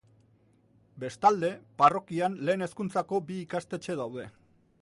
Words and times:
Bestalde, 1.03 1.51
parrokian 1.83 2.39
lehen 2.49 2.67
hezkuntza 2.69 3.07
bi 3.29 3.41
ikastetxe 3.47 4.01
daude. 4.05 4.31